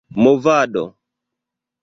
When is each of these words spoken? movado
movado 0.25 0.83